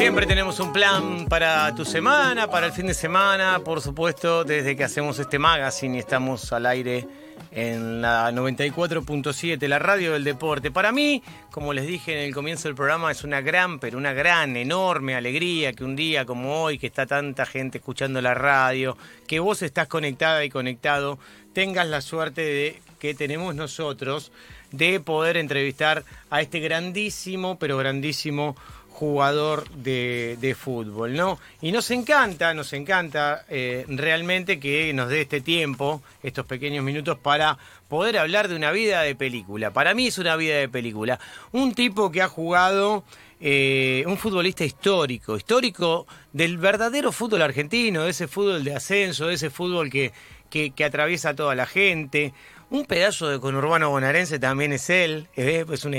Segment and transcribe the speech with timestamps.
[0.00, 4.74] Siempre tenemos un plan para tu semana, para el fin de semana, por supuesto, desde
[4.74, 7.06] que hacemos este magazine y estamos al aire
[7.52, 10.70] en la 94.7, la radio del deporte.
[10.70, 14.14] Para mí, como les dije en el comienzo del programa, es una gran, pero una
[14.14, 18.96] gran, enorme alegría que un día como hoy, que está tanta gente escuchando la radio,
[19.28, 21.18] que vos estás conectada y conectado,
[21.52, 24.32] tengas la suerte de que tenemos nosotros
[24.72, 28.56] de poder entrevistar a este grandísimo, pero grandísimo
[29.00, 31.38] jugador de, de, fútbol, ¿no?
[31.62, 37.16] Y nos encanta, nos encanta eh, realmente que nos dé este tiempo, estos pequeños minutos
[37.18, 37.56] para
[37.88, 39.70] poder hablar de una vida de película.
[39.70, 41.18] Para mí es una vida de película.
[41.52, 43.02] Un tipo que ha jugado,
[43.40, 49.34] eh, un futbolista histórico, histórico del verdadero fútbol argentino, de ese fútbol de ascenso, de
[49.36, 50.12] ese fútbol que,
[50.50, 52.34] que, que atraviesa a toda la gente
[52.70, 55.26] un pedazo de conurbano bonaerense también es él.
[55.36, 55.98] Eh, es, una,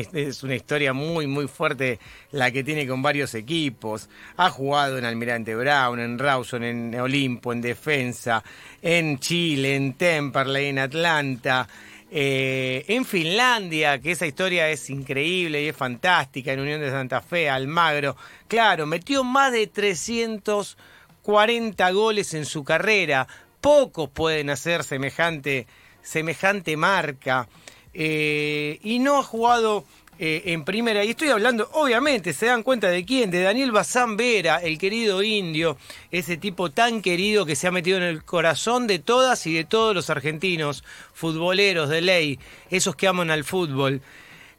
[0.55, 1.99] historia muy, muy fuerte
[2.31, 4.07] la que tiene con varios equipos.
[4.37, 8.41] Ha jugado en Almirante Brown, en Rawson, en Olimpo, en Defensa,
[8.81, 11.67] en Chile, en Temperley, en Atlanta.
[12.09, 17.19] Eh, en Finlandia, que esa historia es increíble y es fantástica, en Unión de Santa
[17.21, 18.15] Fe, Almagro.
[18.47, 23.27] Claro, metió más de 340 goles en su carrera.
[23.59, 25.67] Pocos pueden hacer semejante
[26.01, 27.47] semejante marca
[27.93, 29.85] eh, y no ha jugado
[30.23, 31.03] eh, en primera.
[31.03, 35.23] Y estoy hablando, obviamente, se dan cuenta de quién, de Daniel Bazán Vera, el querido
[35.23, 35.77] indio,
[36.11, 39.63] ese tipo tan querido que se ha metido en el corazón de todas y de
[39.63, 44.01] todos los argentinos, futboleros de ley, esos que aman al fútbol.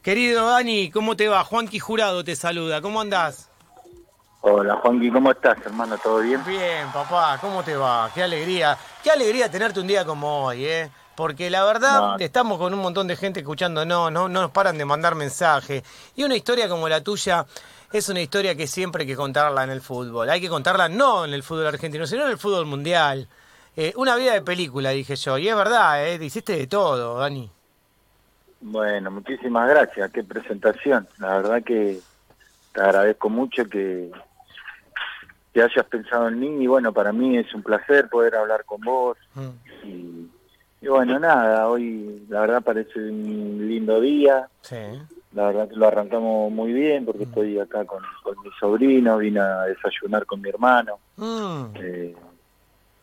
[0.03, 1.45] Querido Dani, ¿cómo te va?
[1.45, 3.49] Juanqui Jurado te saluda, ¿cómo andás?
[4.41, 5.97] Hola Juanqui, ¿cómo estás, hermano?
[5.97, 6.45] ¿Todo bien?
[6.45, 8.11] Bien, papá, ¿cómo te va?
[8.13, 10.91] Qué alegría, qué alegría tenerte un día como hoy, ¿eh?
[11.15, 12.17] Porque la verdad, no.
[12.19, 15.83] estamos con un montón de gente escuchando, no, no, no nos paran de mandar mensajes.
[16.17, 17.47] Y una historia como la tuya
[17.93, 20.31] es una historia que siempre hay que contarla en el fútbol.
[20.31, 23.29] Hay que contarla no en el fútbol argentino, sino en el fútbol mundial.
[23.77, 25.39] Eh, una vida de película, dije yo.
[25.39, 26.23] Y es verdad, ¿eh?
[26.23, 27.51] hiciste de todo, Dani.
[28.61, 30.11] Bueno, muchísimas gracias.
[30.11, 31.07] Qué presentación.
[31.19, 31.99] La verdad que
[32.73, 34.11] te agradezco mucho que,
[35.53, 36.65] que hayas pensado en mí.
[36.65, 39.19] Y bueno, para mí es un placer poder hablar con vos.
[39.35, 39.87] Mm.
[39.87, 40.31] Y
[40.83, 44.49] y bueno, nada, hoy la verdad parece un lindo día.
[44.63, 44.77] Sí.
[45.33, 49.41] La verdad que lo arrancamos muy bien porque estoy acá con, con, mi sobrino, vine
[49.41, 50.99] a desayunar con mi hermano.
[51.17, 51.65] Mm.
[51.77, 52.17] Eh,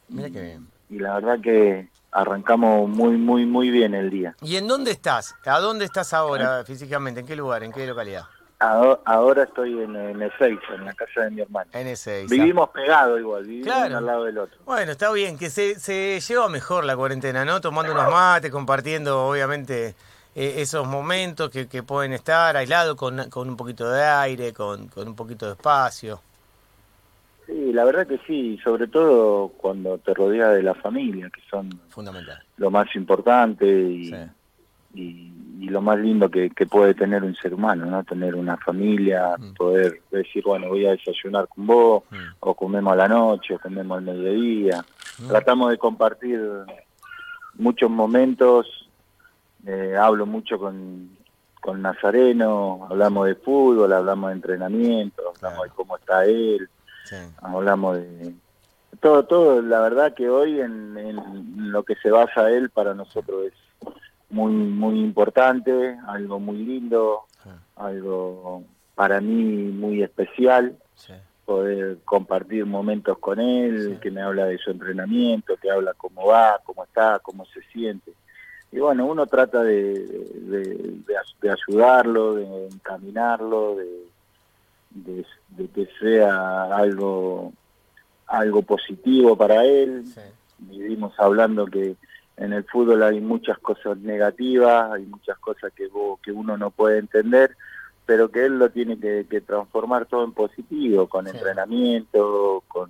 [0.09, 0.67] Mira qué bien.
[0.90, 4.35] Y la verdad que arrancamos muy, muy, muy bien el día.
[4.41, 5.35] ¿Y en dónde estás?
[5.46, 7.22] ¿A dónde estás ahora físicamente?
[7.22, 7.63] ¿En qué lugar?
[7.63, 8.23] ¿En qué localidad?
[8.59, 11.70] Ahora estoy en, en Ezeiza, en la casa de mi hermano.
[11.74, 12.34] En Ezeiza.
[12.34, 13.88] Vivimos pegados igual, vivimos claro.
[13.88, 14.59] uno al lado del otro.
[14.66, 17.62] Bueno, está bien, que se, se lleva mejor la cuarentena, ¿no?
[17.62, 19.96] Tomando unos mates, compartiendo, obviamente,
[20.36, 24.90] eh, esos momentos que, que, pueden estar aislados con, con un poquito de aire, con,
[24.90, 26.22] con un poquito de espacio.
[27.46, 31.70] Sí, la verdad que sí, sobre todo cuando te rodeas de la familia, que son
[31.88, 32.44] Fundamental.
[32.58, 34.09] lo más importante y...
[34.09, 34.16] Sí.
[34.96, 38.03] y y lo más lindo que, que, puede tener un ser humano, ¿no?
[38.06, 39.53] Tener una familia, mm.
[39.56, 42.16] poder decir, bueno, voy a desayunar con vos, mm.
[42.40, 44.84] o comemos a la noche, o comemos al mediodía.
[45.20, 45.28] Mm.
[45.28, 46.40] Tratamos de compartir
[47.56, 48.90] muchos momentos,
[49.66, 51.18] eh, hablo mucho con,
[51.59, 56.70] con Nazareno, hablamos de fútbol, hablamos de entrenamiento, hablamos de cómo está él,
[57.03, 57.18] sí.
[57.41, 58.34] hablamos de
[59.02, 63.46] todo, todo, la verdad que hoy en, en lo que se basa él para nosotros
[63.46, 63.53] es
[64.29, 67.50] muy muy importante, algo muy lindo, sí.
[67.75, 68.63] algo
[68.95, 71.13] para mí muy especial, sí.
[71.45, 74.00] poder compartir momentos con él, sí.
[74.01, 78.12] que me habla de su entrenamiento, que habla cómo va, cómo está, cómo se siente.
[78.72, 80.59] Y bueno, uno trata de, de,
[81.07, 84.09] de, de ayudarlo, de encaminarlo, de,
[84.91, 87.53] de, que sea algo
[88.28, 90.03] algo positivo para él.
[90.59, 91.96] Vivimos hablando que
[92.39, 96.72] en el fútbol hay muchas cosas negativas, hay muchas cosas que, vos, que uno no
[96.72, 97.55] puede entender,
[98.05, 101.35] pero que él lo tiene que, que transformar todo en positivo, con sí.
[101.35, 102.90] entrenamiento, con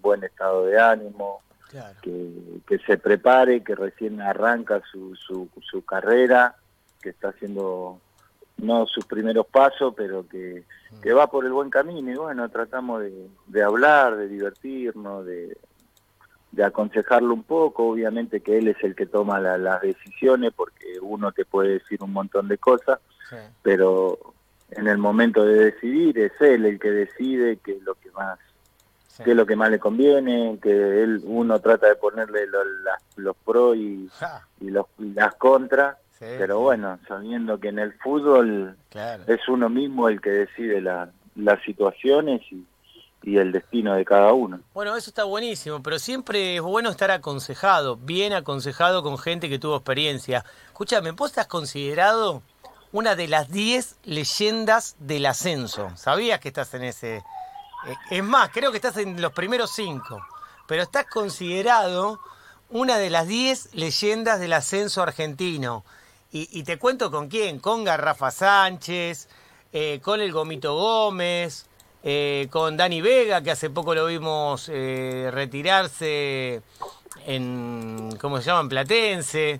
[0.00, 1.94] buen estado de ánimo, claro.
[2.00, 2.30] que,
[2.66, 6.56] que, se prepare, que recién arranca su, su, su carrera,
[7.02, 8.00] que está haciendo
[8.56, 11.00] no sus primeros pasos, pero que, mm.
[11.02, 15.58] que va por el buen camino y bueno, tratamos de, de hablar, de divertirnos, de,
[16.56, 20.98] de aconsejarlo un poco, obviamente que él es el que toma la, las decisiones porque
[21.02, 22.98] uno te puede decir un montón de cosas,
[23.28, 23.36] sí.
[23.62, 24.18] pero
[24.70, 28.38] en el momento de decidir es él el que decide qué es lo que más
[29.08, 29.22] sí.
[29.22, 32.98] qué es lo que más le conviene, que él uno trata de ponerle lo, la,
[33.16, 34.08] los pros y,
[34.62, 39.24] y, los, y las contras, sí, pero bueno, sabiendo que en el fútbol claro.
[39.26, 42.64] es uno mismo el que decide la, las situaciones y
[43.26, 44.60] y el destino de cada uno.
[44.72, 49.58] Bueno, eso está buenísimo, pero siempre es bueno estar aconsejado, bien aconsejado con gente que
[49.58, 50.44] tuvo experiencia.
[50.68, 52.42] Escúchame, ¿vos estás considerado
[52.92, 55.90] una de las 10 leyendas del ascenso?
[55.96, 57.16] ¿Sabías que estás en ese?
[57.16, 57.22] Eh,
[58.10, 60.24] es más, creo que estás en los primeros 5,
[60.68, 62.20] pero estás considerado
[62.70, 65.84] una de las 10 leyendas del ascenso argentino.
[66.30, 69.26] Y, te cuento con quién, con Garrafa Sánchez,
[69.72, 71.66] eh, con el Gomito Gómez,
[72.02, 76.62] eh, con Dani Vega, que hace poco lo vimos eh, retirarse
[77.26, 79.58] en, ¿cómo se llama?, en Platense.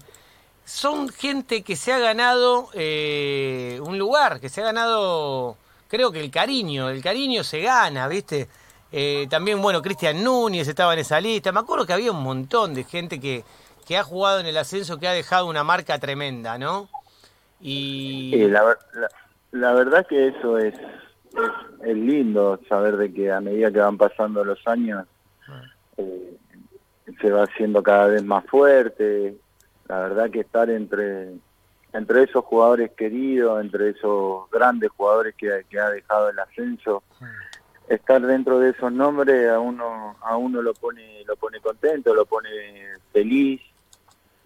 [0.65, 5.57] Son gente que se ha ganado eh, un lugar, que se ha ganado,
[5.89, 8.49] creo que el cariño, el cariño se gana, ¿viste?
[9.29, 11.53] también, bueno, Cristian Núñez estaba en esa lista.
[11.53, 13.45] Me acuerdo que había un montón de gente que,
[13.87, 16.89] que ha jugado en el ascenso, que ha dejado una marca tremenda, ¿no?
[17.61, 18.33] Y...
[18.49, 18.77] la,
[19.53, 20.75] la verdad que eso es
[21.83, 25.07] es, lindo saber de que a medida que van pasando los años
[25.97, 26.37] eh,
[27.21, 29.37] se va haciendo cada vez más fuerte.
[29.89, 31.35] La verdad que estar entre
[31.93, 37.03] entre esos jugadores queridos, entre esos grandes jugadores que, que ha dejado el ascenso,
[37.89, 42.27] estar dentro de esos nombres a uno a uno lo pone lo pone contento, lo
[42.27, 42.51] pone
[43.13, 43.61] feliz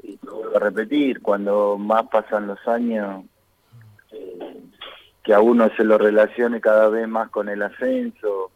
[0.03, 0.19] y
[0.55, 3.25] a repetir cuando más pasan los años
[4.13, 4.50] eh,
[5.31, 8.51] que a uno se lo relacione cada vez más con el ascenso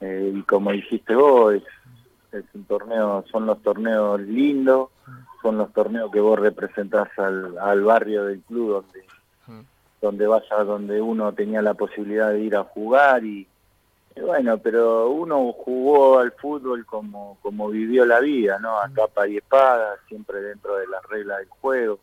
[0.00, 1.52] eh, y como dijiste vos
[2.32, 4.88] es, un torneo son los torneos lindos
[5.42, 9.04] son los torneos que vos representás al, al barrio del club donde
[10.00, 13.46] donde vas a donde uno tenía la posibilidad de ir a jugar y,
[14.18, 19.36] bueno pero uno jugó al fútbol como como vivió la vida no a capa y
[19.36, 21.98] espada siempre dentro de las reglas del juego.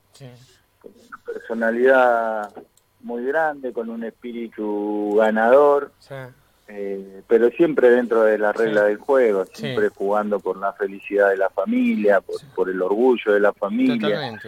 [0.79, 2.53] Con una personalidad
[3.05, 5.91] muy grande, con un espíritu ganador,
[6.67, 11.37] eh, pero siempre dentro de la regla del juego, siempre jugando por la felicidad de
[11.37, 12.19] la familia,
[12.55, 14.39] por, el orgullo de la familia,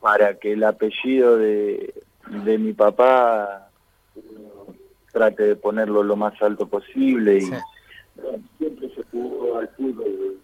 [0.00, 1.94] para que el apellido de,
[2.26, 3.68] de mi papá
[5.12, 7.42] trate de ponerlo lo más alto posible y
[8.58, 10.40] siempre se jugó al fútbol.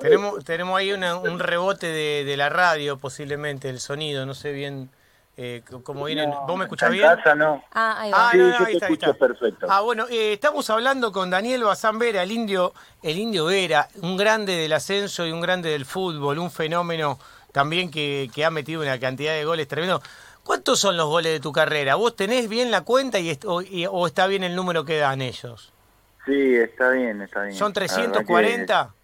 [0.00, 4.88] Tenemos, tenemos ahí un rebote de, de la radio, posiblemente, el sonido, no sé bien
[5.36, 7.06] eh, como vienen, ¿Vos me escuchás bien?
[7.06, 7.62] Casa, no.
[7.72, 8.30] Ah, ahí va.
[8.30, 9.66] Ah, no, ahí, está, perfecto.
[9.68, 12.72] Ah, bueno, eh, estamos hablando con Daniel Bazán Vera, el indio,
[13.02, 17.18] el indio Vera, un grande del ascenso y un grande del fútbol, un fenómeno
[17.52, 20.00] también que, que ha metido una cantidad de goles tremendo.
[20.44, 21.94] ¿Cuántos son los goles de tu carrera?
[21.94, 25.72] ¿Vos tenés bien la cuenta y, o, está bien el número que dan ellos?
[26.26, 27.54] Sí, está bien, está bien.
[27.54, 28.94] ¿Son 340?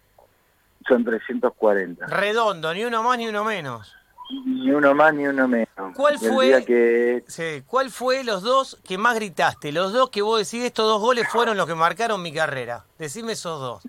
[0.87, 2.05] Son 340.
[2.07, 3.95] Redondo, ni uno más ni uno menos.
[4.45, 5.95] Ni uno más ni uno menos.
[5.95, 7.23] ¿Cuál fue, que...
[7.67, 9.71] ¿Cuál fue los dos que más gritaste?
[9.71, 12.85] Los dos que vos decís, estos dos goles fueron los que marcaron mi carrera.
[12.97, 13.83] Decime esos dos.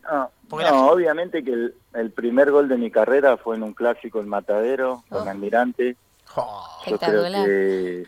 [0.50, 5.04] No, obviamente que el, primer gol de mi carrera fue en un clásico en Matadero,
[5.08, 5.30] con oh.
[5.30, 5.96] Almirante.
[6.36, 6.66] Oh.
[6.86, 7.24] Yo creo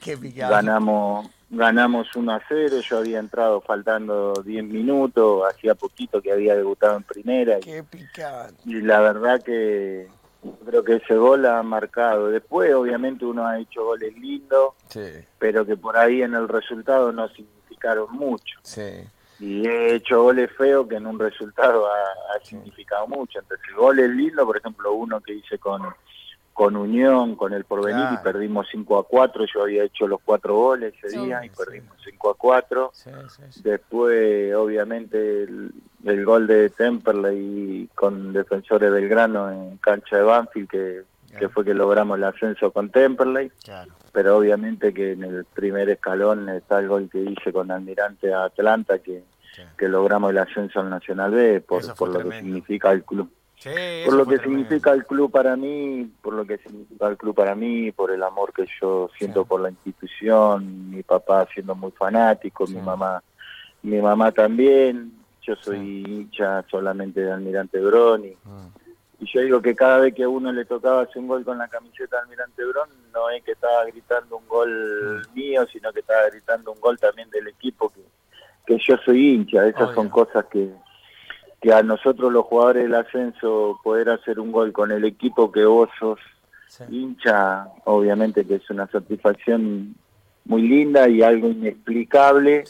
[0.00, 6.32] que ganamos ganamos 1 a 0, yo había entrado faltando 10 minutos, hacía poquito que
[6.32, 7.60] había debutado en primera.
[7.60, 8.60] Qué picante.
[8.66, 10.08] Y la verdad que
[10.64, 12.29] creo que ese gol ha marcado.
[12.29, 14.75] Después, obviamente, uno ha hecho goles lindos,
[15.38, 18.58] pero que por ahí en el resultado no significaron mucho.
[19.41, 23.38] Y he hecho goles feos que en un resultado ha, significado mucho.
[23.38, 25.83] Entonces, goles lindos, por ejemplo, uno que hice con
[26.54, 29.44] con Unión, con el Porvenir y perdimos 5 a 4.
[29.52, 32.92] Yo había hecho los cuatro goles ese día y perdimos 5 a 4.
[33.64, 41.02] Después, obviamente, el, gol de Temperley con Defensores Belgrano en cancha de Banfield, que,
[41.37, 43.50] que fue que logramos el ascenso con Temperley.
[44.12, 48.44] Pero obviamente que en el primer escalón está el gol que hice con Almirante a
[48.44, 49.25] Atlanta, que,
[49.76, 53.28] que logramos el ascenso al Nacional B, por, por lo que significa el club
[54.04, 57.54] por lo que significa el club para mí, por lo que significa el club para
[57.54, 62.66] mí, por el amor que yo siento por la institución, mi papá siendo muy fanático,
[62.66, 63.23] mi mamá,
[63.83, 68.68] mi mamá también, yo soy hincha solamente de Almirante Brón y, ah.
[69.21, 71.59] y, yo digo que cada vez que a uno le tocaba hacer un gol con
[71.59, 76.00] la camiseta de Almirante Brón, no es que estaba gritando un gol mío, sino que
[76.00, 78.02] estaba gritando un gol también del equipo que,
[78.66, 80.71] que yo soy hincha, esas son cosas que
[81.64, 85.64] que a nosotros los jugadores del ascenso poder hacer un gol con el equipo que
[85.64, 86.21] vos sos
[86.90, 89.94] hincha, obviamente que es una satisfacción
[90.44, 92.64] muy linda y algo inexplicable,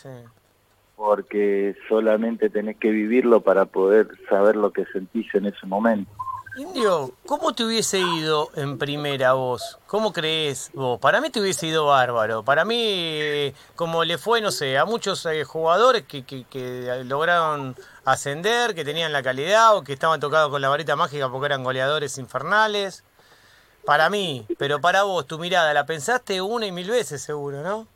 [0.94, 6.12] porque solamente tenés que vivirlo para poder saber lo que sentís en ese momento.
[6.56, 9.80] Indio, ¿cómo te hubiese ido en primera vos?
[9.88, 11.00] ¿Cómo crees vos?
[11.00, 12.44] Para mí te hubiese ido bárbaro.
[12.44, 17.75] Para mí, eh, como le fue, no sé, a muchos eh, jugadores que, que, lograron
[18.04, 21.64] ascender, que tenían la calidad o que estaban tocados con la varita mágica porque eran
[21.64, 23.02] goleadores infernales.
[23.84, 27.88] Para mí, pero para vos, tu mirada, la pensaste una y mil veces seguro, ¿no?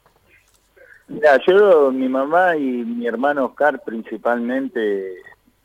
[1.06, 5.14] Mira, yo, mi mamá y mi hermano Oscar principalmente,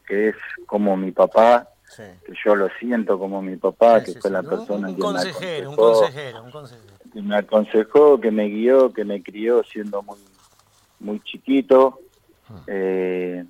[0.06, 0.36] que es
[0.68, 4.94] como mi papá, que yo lo siento como mi papá, que fue la persona que
[4.94, 6.94] me aconsejó, un consejero, un consejero.
[7.12, 10.18] Que me aconsejó, que me guió, que me crió siendo muy,
[11.00, 12.00] muy chiquito.
[12.50, 12.62] Ah.
[12.68, 13.46] Eh,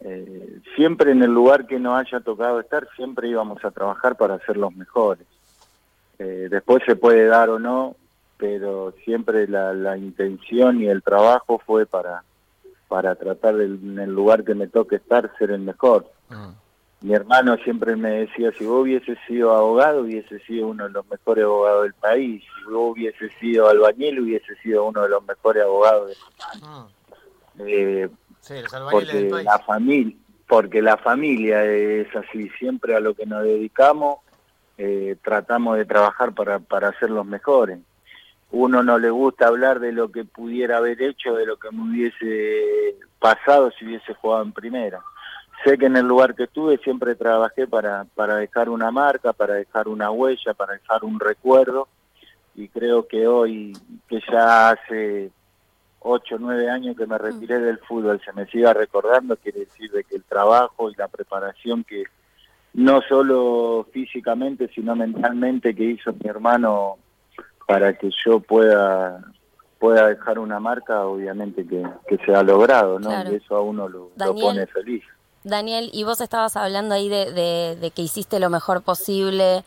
[0.00, 4.38] eh, siempre en el lugar que nos haya tocado estar, siempre íbamos a trabajar para
[4.40, 5.26] ser los mejores.
[6.18, 7.96] Eh, después se puede dar o no,
[8.36, 12.24] pero siempre la, la intención y el trabajo fue para,
[12.88, 16.10] para tratar de, en el lugar que me toque estar, ser el mejor.
[16.30, 16.52] Ah
[17.00, 21.06] mi hermano siempre me decía, si vos hubiese sido abogado, hubiese sido uno de los
[21.08, 22.42] mejores abogados del país.
[22.42, 26.62] Si vos hubiese sido albañil, hubiese sido uno de los mejores abogados del país.
[26.64, 26.88] Ah.
[27.66, 28.08] Eh,
[28.90, 34.20] porque la familia porque la familia es así siempre a lo que nos dedicamos
[34.78, 37.80] eh, tratamos de trabajar para para ser los mejores
[38.50, 41.90] uno no le gusta hablar de lo que pudiera haber hecho de lo que me
[41.90, 45.02] hubiese pasado si hubiese jugado en primera
[45.64, 49.54] sé que en el lugar que estuve siempre trabajé para, para dejar una marca, para
[49.54, 51.88] dejar una huella, para dejar un recuerdo
[52.54, 53.72] y creo que hoy,
[54.08, 55.30] que ya hace
[56.00, 59.90] ocho o nueve años que me retiré del fútbol, se me siga recordando, quiere decir
[59.92, 62.04] de que el trabajo y la preparación que
[62.74, 66.96] no solo físicamente, sino mentalmente que hizo mi hermano
[67.66, 69.22] para que yo pueda
[69.78, 73.10] pueda dejar una marca, obviamente que, que se ha logrado, ¿no?
[73.30, 75.04] Y eso a uno lo pone feliz.
[75.48, 79.64] Daniel, y vos estabas hablando ahí de, que hiciste lo mejor posible,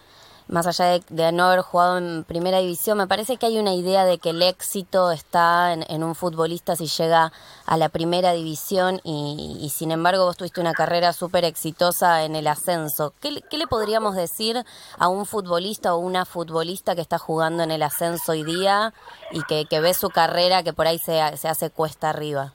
[0.47, 4.05] más allá de, no haber jugado en primera división, me parece que hay una idea
[4.05, 7.31] de que el éxito está en, un futbolista si llega
[7.65, 12.47] a la primera división y, sin embargo vos tuviste una carrera súper exitosa en el
[12.47, 13.13] ascenso.
[13.19, 14.63] ¿Qué, le podríamos decir
[14.97, 18.93] a un futbolista o una futbolista que está jugando en el ascenso hoy día
[19.31, 22.53] y que, ve su carrera que por ahí se hace cuesta arriba?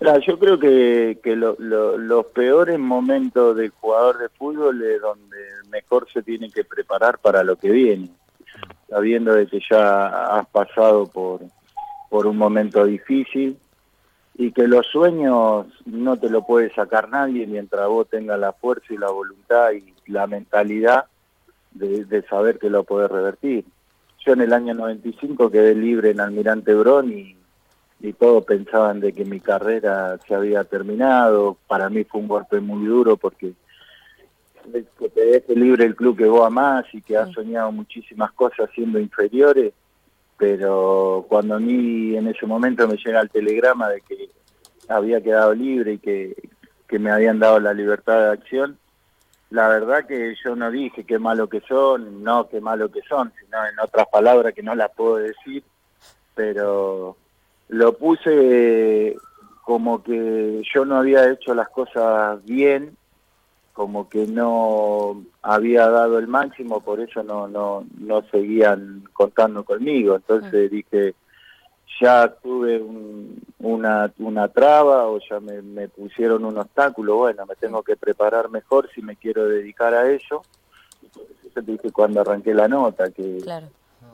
[0.00, 5.36] Yo creo que, que los peores momentos del jugador de fútbol es donde
[5.70, 8.08] mejor se tiene que preparar para lo que viene,
[8.88, 11.40] sabiendo de que ya has pasado por,
[12.10, 13.56] por un momento difícil
[14.34, 18.92] y que los sueños no te lo puede sacar nadie mientras vos tengas la fuerza
[18.92, 21.04] y la voluntad y la mentalidad
[21.72, 23.64] de, saber que lo podés revertir.
[24.24, 27.36] Yo en el año 95 quedé libre en Almirante Brón y
[28.02, 31.56] y todos pensaban de que mi carrera se había terminado.
[31.68, 33.54] Para mí fue un golpe muy duro porque
[34.98, 38.70] que te deje libre el club que vos amás y que has soñado muchísimas cosas
[38.74, 39.72] siendo inferiores,
[40.36, 44.30] pero cuando a mí en ese momento me llega el telegrama de que
[44.88, 46.48] había quedado libre y que,
[46.88, 48.78] que me habían dado la libertad de acción,
[49.50, 53.32] la verdad que yo no dije qué malo que son, no qué malo que son,
[53.40, 55.62] sino en otras palabras que no las puedo decir,
[56.34, 57.16] pero
[57.72, 59.16] lo puse
[59.64, 62.96] como que yo no había hecho las cosas bien,
[63.72, 70.16] como que no había dado el máximo, por eso no no no seguían contando conmigo.
[70.16, 71.14] Entonces dije,
[71.98, 72.82] ya tuve
[73.60, 78.50] una, una traba o ya me, me pusieron un obstáculo, bueno, me tengo que preparar
[78.50, 80.42] mejor si me quiero dedicar a eso.
[81.46, 83.38] Eso dije cuando arranqué la nota, que,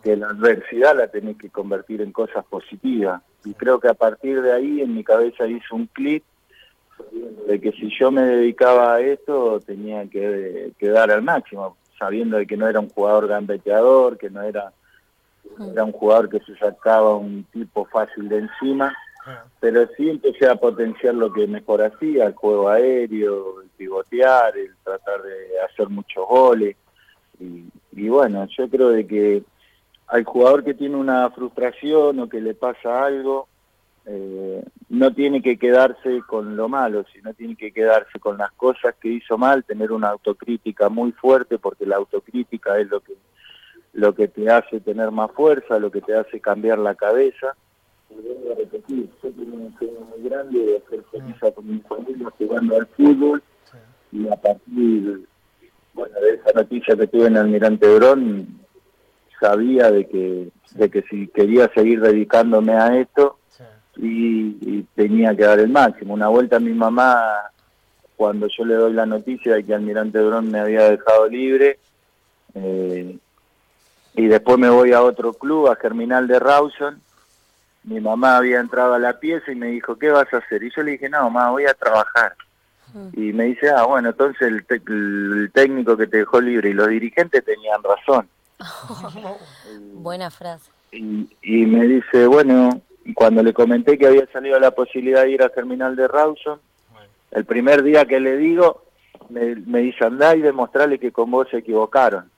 [0.02, 4.42] que la adversidad la tenés que convertir en cosas positivas y creo que a partir
[4.42, 6.22] de ahí en mi cabeza hizo un clic
[7.46, 12.46] de que si yo me dedicaba a esto tenía que, dar al máximo, sabiendo de
[12.46, 14.72] que no era un jugador gambeteador, que no era,
[15.72, 18.94] era un jugador que se sacaba un tipo fácil de encima,
[19.60, 24.74] pero sí empecé a potenciar lo que mejor hacía, el juego aéreo, el pivotear, el
[24.82, 26.76] tratar de hacer muchos goles.
[27.38, 29.42] Y, y bueno, yo creo de que
[30.08, 33.48] al jugador que tiene una frustración o que le pasa algo,
[34.06, 38.94] eh, no tiene que quedarse con lo malo, sino tiene que quedarse con las cosas
[39.00, 43.14] que hizo mal, tener una autocrítica muy fuerte, porque la autocrítica es lo que
[43.92, 47.56] lo que te hace tener más fuerza, lo que te hace cambiar la cabeza.
[48.10, 52.28] Y a repetir, yo tengo un sueño muy grande de hacer feliz a mi familia
[52.38, 53.42] jugando al fútbol
[54.12, 55.26] y a partir
[55.94, 58.60] bueno, de esa noticia que tuve en Almirante Brón,
[59.40, 63.38] sabía de que, de que si quería seguir dedicándome a esto
[63.96, 66.14] y, tenía que dar el máximo.
[66.14, 67.50] Una vuelta mi mamá
[68.16, 71.78] cuando yo le doy la noticia de que Almirante Durón me había dejado libre,
[72.54, 73.16] eh,
[74.14, 77.00] y después me voy a otro club, a Germinal de Rawson,
[77.84, 80.62] mi mamá había entrado a la pieza y me dijo, ¿qué vas a hacer?
[80.62, 82.34] Y yo le dije, no, mamá, voy a trabajar.
[83.12, 86.88] Y me dice, ah, bueno, entonces el, el, técnico que te dejó libre y los
[86.88, 88.28] dirigentes tenían razón.
[89.94, 90.70] Buena frase.
[90.92, 92.80] Y, y, me dice, bueno,
[93.14, 96.60] cuando le comenté que había salido la posibilidad de ir a Terminal de Rawson,
[97.30, 98.84] el primer día que le digo,
[99.28, 102.30] me, me dice, andá y demostrarle que con vos se equivocaron.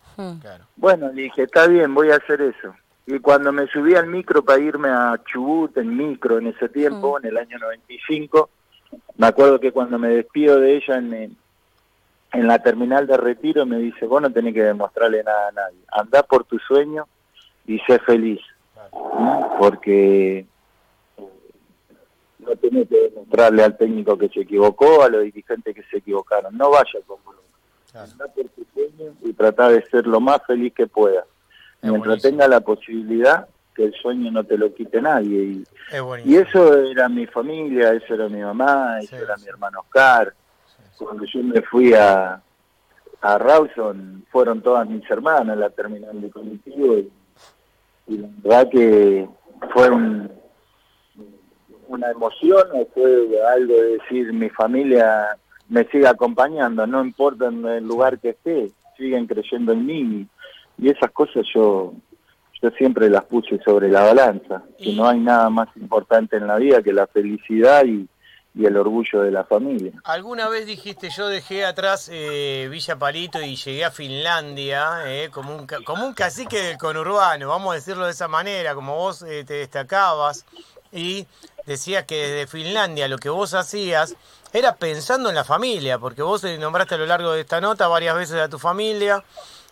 [0.76, 2.74] Bueno, le dije, está bien, voy a hacer eso.
[3.06, 7.18] Y cuando me subí al micro para irme a Chubut, en micro en ese tiempo,
[7.18, 8.50] en el año 95,
[9.16, 11.36] me acuerdo que cuando me despido de ella en,
[12.32, 15.80] en la terminal de retiro me dice, vos no tenés que demostrarle nada a nadie,
[15.90, 17.06] andá por tu sueño
[17.66, 18.40] y sé feliz,
[19.58, 20.46] porque
[22.38, 26.56] no tenés que demostrarle al técnico que se equivocó, a los dirigentes que se equivocaron,
[26.56, 30.72] no vaya con voluntad, andá por tu sueño y trata de ser lo más feliz
[30.74, 31.24] que puedas.
[31.82, 35.42] Mientras tenga la posibilidad, que el sueño no te lo quite nadie.
[35.42, 35.64] Y,
[36.24, 40.34] y eso era mi familia, eso era mi mamá, eso era mi hermano Oscar.
[41.00, 42.42] Cuando yo me fui a,
[43.22, 46.98] a Rawson, fueron todas mis hermanas la terminal de colectivo
[48.06, 49.26] y, la verdad que
[49.72, 50.30] fue un,
[51.88, 55.38] una emoción o fue algo de decir mi familia
[55.70, 60.26] me sigue acompañando, no importa en el lugar que esté, siguen creyendo en mí
[60.76, 61.94] y esas cosas yo
[62.60, 66.56] yo siempre las puse sobre la balanza, que no hay nada más importante en la
[66.56, 68.06] vida que la felicidad y,
[68.66, 69.92] el orgullo de la familia.
[70.04, 75.54] ¿Alguna vez dijiste yo dejé atrás eh, Villa Palito y llegué a Finlandia eh, como,
[75.56, 79.44] un, como un cacique del conurbano, vamos a decirlo de esa manera, como vos eh,
[79.44, 80.44] te destacabas
[80.92, 81.26] y
[81.66, 84.16] decías que desde Finlandia lo que vos hacías
[84.52, 88.16] era pensando en la familia, porque vos nombraste a lo largo de esta nota varias
[88.16, 89.22] veces a tu familia,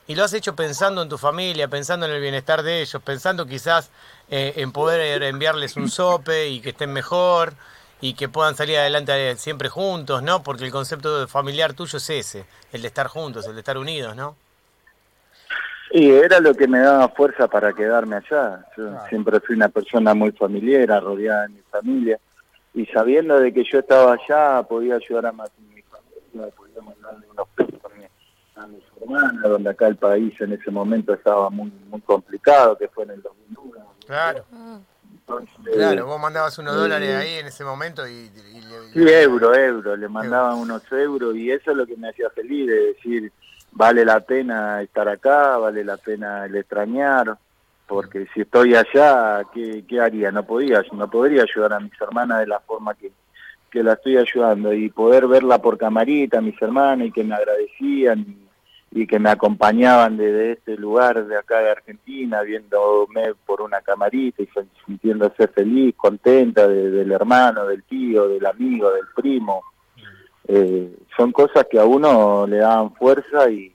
[0.07, 3.45] y lo has hecho pensando en tu familia, pensando en el bienestar de ellos, pensando
[3.45, 3.91] quizás
[4.31, 7.53] eh, en poder enviarles un sope y que estén mejor
[8.01, 10.43] y que puedan salir adelante siempre juntos, ¿no?
[10.43, 14.15] Porque el concepto familiar tuyo es ese, el de estar juntos, el de estar unidos,
[14.15, 14.37] ¿no?
[15.91, 18.65] Y era lo que me daba fuerza para quedarme allá.
[18.77, 22.19] Yo siempre fui una persona muy familiar, rodeada de mi familia,
[22.75, 27.27] y sabiendo de que yo estaba allá, podía ayudar a más mi familia, podía mandarle
[27.31, 27.81] unos pesos
[28.57, 32.89] a mis hermanas, donde acá el país en ese momento estaba muy muy complicado, que
[32.89, 33.87] fue en el 2001.
[34.07, 34.45] Claro.
[35.73, 38.31] Claro, vos mandabas unos dólares ahí en ese momento y...
[38.93, 42.67] sí, euro, euro, le mandaban unos euros y eso es lo que me hacía feliz,
[42.67, 43.33] de decir,
[43.73, 47.37] vale la pena estar acá, vale la pena el extrañar,
[47.87, 50.31] porque si estoy allá, ¿qué, qué haría?
[50.31, 53.13] No podía, no podría ayudar a mis hermanas de la forma que,
[53.71, 58.48] que la estoy ayudando y poder verla por camarita, mis hermanas, y que me agradecían
[58.91, 64.43] y que me acompañaban desde este lugar de acá de Argentina, viéndome por una camarita
[64.43, 64.49] y
[64.87, 69.63] sintiéndose feliz, contenta del hermano, del tío, del amigo, del primo.
[70.47, 73.75] Eh, son cosas que a uno le daban fuerza y,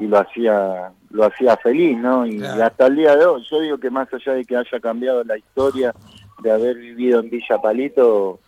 [0.00, 2.26] lo hacía lo hacía feliz, ¿no?
[2.26, 5.24] Y hasta el día de hoy, yo digo que más allá de que haya cambiado
[5.24, 5.94] la historia
[6.42, 8.40] de haber vivido en Villa Palito,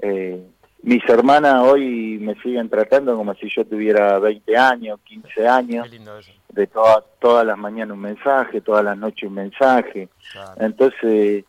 [0.00, 0.42] eh,
[0.82, 5.88] mis hermanas hoy me siguen tratando como si yo tuviera 20 años, 15 años.
[6.48, 10.08] De todas las mañanas un mensaje, todas las noches un mensaje.
[10.58, 11.44] Entonces,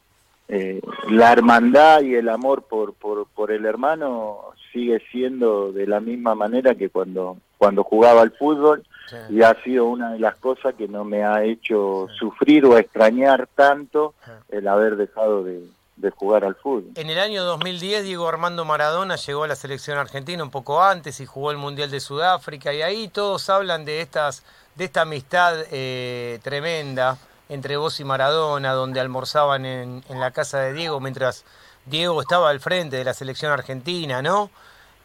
[0.48, 6.00] eh, la hermandad y el amor por, por, por el hermano sigue siendo de la
[6.00, 8.84] misma manera que cuando, cuando jugaba al fútbol.
[9.30, 13.48] Y ha sido una de las cosas que no me ha hecho sufrir o extrañar
[13.54, 14.14] tanto
[14.50, 15.66] el haber dejado de,
[16.10, 16.92] jugar al fútbol.
[16.96, 21.20] En el año 2010 Diego Armando Maradona llegó a la selección argentina un poco antes
[21.20, 24.44] y jugó el Mundial de Sudáfrica y ahí todos hablan de estas
[24.76, 27.18] de esta amistad eh, tremenda
[27.50, 31.44] entre vos y Maradona, donde almorzaban en, la casa de Diego mientras
[31.86, 34.50] Diego estaba al frente de la selección argentina, ¿no?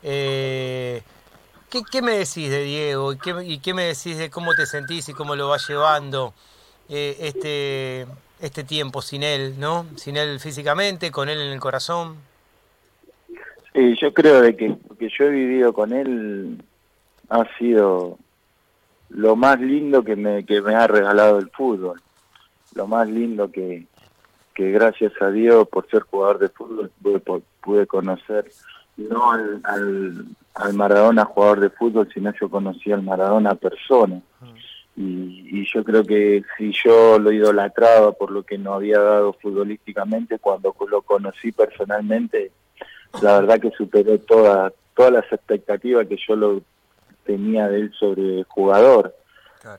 [0.04, 1.02] Eh,
[1.68, 5.08] ¿qué, me decís de Diego y qué, y qué, me decís de cómo te sentís
[5.08, 6.34] y cómo lo va llevando
[6.88, 8.06] eh, este
[8.40, 9.86] este tiempo sin él, ¿no?
[9.96, 12.16] Sin él físicamente, con él en el corazón.
[13.72, 16.62] Sí, yo creo de que que yo he vivido con él
[17.28, 18.18] ha sido
[19.08, 22.00] lo más lindo que me, que me ha regalado el fútbol.
[22.74, 23.86] Lo más lindo que,
[24.54, 27.20] que gracias a Dios por ser jugador de fútbol pude,
[27.60, 28.50] pude conocer
[28.96, 29.60] no al,
[30.54, 34.20] al, Maradona jugador de fútbol, sino yo conocí al Maradona persona.
[34.96, 35.56] Mm.
[35.56, 40.38] Y, yo creo que si yo lo idolatraba por lo que no había dado futbolísticamente,
[40.38, 42.50] cuando lo conocí personalmente,
[43.22, 46.62] la verdad que superó toda, todas las expectativas que yo lo
[47.24, 49.14] tenía de él sobre el jugador.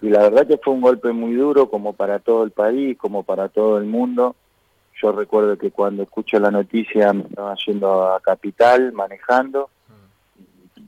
[0.02, 3.24] Y la verdad que fue un golpe muy duro como para todo el país, como
[3.24, 4.36] para todo el mundo.
[5.02, 9.70] Yo recuerdo que cuando escucho la noticia me estaba yendo a Capital manejando,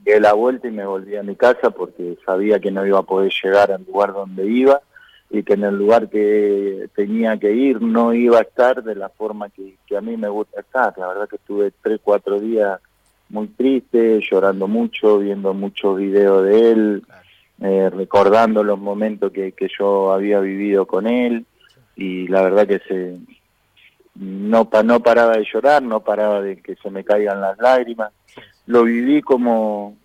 [0.04, 3.04] di la vuelta y me volví a mi casa porque sabía que no iba a
[3.04, 4.80] poder llegar al lugar donde iba
[5.30, 9.08] y que en el lugar que tenía que ir no iba a estar de la
[9.08, 10.96] forma que, a mí me gusta estar.
[10.98, 12.80] La verdad que estuve tres, cuatro días
[13.28, 17.02] muy triste, llorando mucho, viendo muchos videos de él,
[17.60, 21.46] eh, recordando los momentos que, que yo había vivido con él
[21.94, 23.18] y la verdad que se
[24.14, 28.12] no, no paraba de llorar, no paraba de que se me caigan las lágrimas.
[28.70, 29.96] Lo viví como,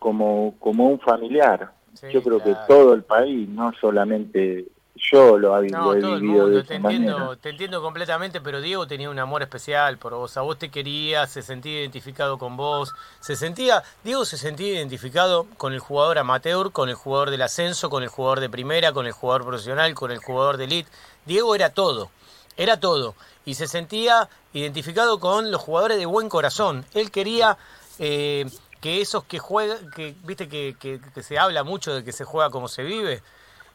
[0.00, 1.70] como, como un familiar.
[2.12, 6.74] Yo creo que todo el país, no solamente yo lo, no, todo el mundo, te
[6.74, 10.68] entiendo, te entiendo completamente, pero Diego tenía un amor especial por vos, a vos te
[10.68, 16.18] quería, se sentía identificado con vos, se sentía, Diego se sentía identificado con el jugador
[16.18, 19.94] amateur, con el jugador del ascenso, con el jugador de primera, con el jugador profesional,
[19.94, 20.90] con el jugador de elite.
[21.24, 22.10] Diego era todo,
[22.56, 26.84] era todo, y se sentía identificado con los jugadores de buen corazón.
[26.94, 27.58] Él quería
[28.04, 28.46] eh,
[28.80, 32.50] que esos que juegan, que viste que, que, se habla mucho de que se juega
[32.50, 33.22] como se vive,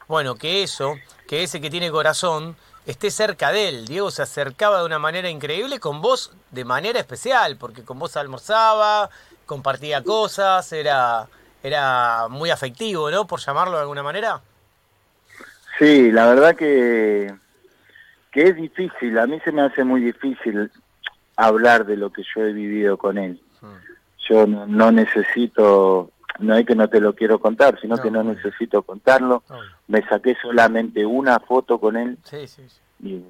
[0.10, 0.96] bueno, que eso,
[1.30, 3.88] que ese que tiene corazón, esté cerca de él.
[3.88, 8.18] Diego se acercaba de una manera increíble con vos de manera especial, porque con vos
[8.18, 9.10] almorzaba,
[9.46, 11.28] compartía cosas, era,
[11.64, 13.26] era muy afectivo, ¿no?
[13.28, 14.42] Por llamarlo de alguna manera.
[15.80, 17.34] Sí, la verdad que,
[18.32, 20.70] que es difícil, a mí se me hace muy difícil
[21.38, 23.42] hablar de lo que yo he vivido con él.
[23.62, 23.87] Hmm
[24.30, 28.82] yo no, necesito, no es que no te lo quiero contar, sino que no necesito
[28.84, 29.44] contarlo.
[29.88, 32.18] Me saqué solamente una foto con él.
[33.04, 33.22] Y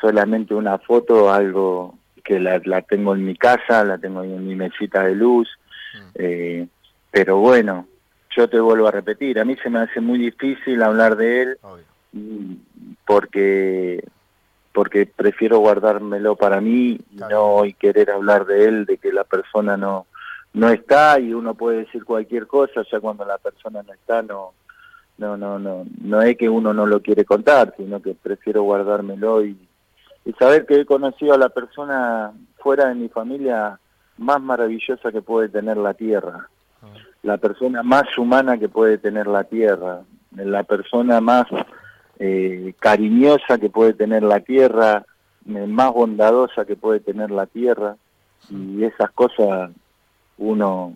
[0.00, 5.04] solamente una foto, algo que la, tengo en mi casa, la tengo en mi mesita
[5.04, 5.48] de luz.
[5.94, 5.98] Mm.
[6.14, 6.68] Eh,
[7.10, 7.86] pero bueno,
[8.36, 11.58] yo te vuelvo a repetir, a mí se me hace muy difícil hablar de él
[13.06, 14.04] porque
[14.72, 19.24] porque prefiero guardármelo para mí y no y querer hablar de él, de que la
[19.24, 20.06] persona no
[20.56, 24.54] no está y uno puede decir cualquier cosa, ya cuando la persona no está no
[25.18, 29.44] no no no no es que uno no lo quiere contar, sino que prefiero guardármelo
[29.44, 29.58] y,
[30.38, 33.78] saber que he conocido a la persona fuera de mi familia
[34.16, 36.48] más maravillosa que puede tener la tierra,
[37.22, 40.00] la persona más humana que puede tener la tierra,
[40.34, 41.46] la persona más
[42.18, 45.04] eh, cariñosa que puede tener la tierra,
[45.46, 47.96] eh, más bondadosa que puede tener la tierra
[48.50, 49.70] y esas cosas
[50.38, 50.94] uno,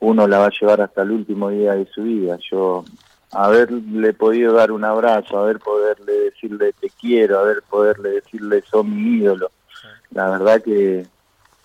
[0.00, 2.38] uno la va a llevar hasta el último día de su vida.
[2.50, 2.84] Yo
[3.34, 9.18] haberle podido dar un abrazo, haber poderle decirle te quiero, haber poderle decirle son mi
[9.18, 9.50] ídolo,
[10.10, 11.06] la verdad que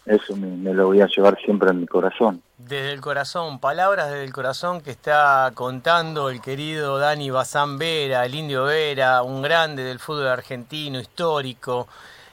[0.06, 2.42] eso me, lo voy a llevar siempre en mi corazón.
[2.58, 8.26] Desde el corazón, palabras desde el corazón que está contando el querido Dani Bazán Vera,
[8.26, 11.88] el indio Vera, un grande del fútbol argentino, histórico,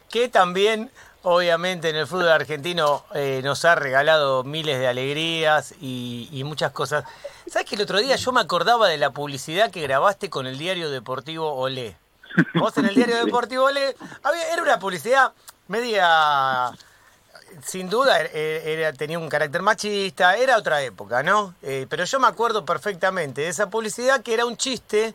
[0.09, 0.91] que también
[1.29, 7.05] obviamente en el fútbol argentino eh, nos ha regalado miles de alegrías y, muchas cosas.
[7.51, 10.57] ¿Sabes que el otro día yo me acordaba de la publicidad que grabaste con el
[10.57, 11.97] diario deportivo Olé?
[12.55, 13.97] Vos en el diario deportivo Olé,
[14.53, 15.33] era una publicidad
[15.67, 16.71] media,
[17.65, 21.57] sin duda, era, tenía un carácter machista, era otra época, ¿no?
[21.61, 25.13] Eh, pero yo me acuerdo perfectamente de esa publicidad que era un chiste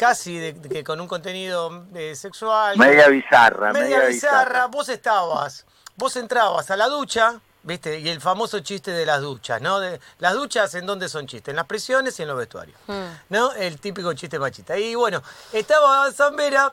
[0.00, 2.78] casi de, que con un contenido eh, sexual.
[2.78, 3.70] Media bizarra.
[3.70, 4.66] Media, bizarra.
[4.66, 8.00] Vos estabas, vos entrabas a la ducha, ¿viste?
[8.00, 9.78] Y el famoso chiste de las duchas, ¿no?
[9.78, 13.08] De, las duchas en dónde son chistes, en las prisiones y en los vestuarios, hmm.
[13.28, 13.52] ¿no?
[13.52, 14.78] El típico chiste machista.
[14.78, 16.72] Y bueno, estaba Zambera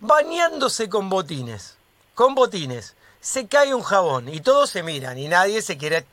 [0.00, 1.76] bañándose con botines,
[2.16, 2.96] con botines.
[3.20, 6.06] Se cae un jabón y todos se miran y nadie se quiere...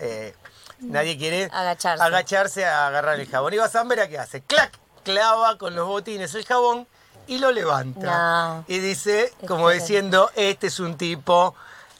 [0.00, 0.32] Eh,
[0.78, 2.04] nadie quiere agacharse.
[2.04, 3.52] agacharse a agarrar el jabón.
[3.52, 4.42] Y va Zambera, ¿qué hace?
[4.42, 4.81] ¡Clac!
[5.02, 6.86] Clava con los botines el jabón
[7.26, 8.64] y lo levanta.
[8.66, 11.54] Y dice, como diciendo, este es un tipo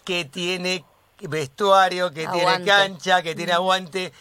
[0.04, 0.84] que tiene
[1.20, 4.12] vestuario, que tiene cancha, que tiene aguante.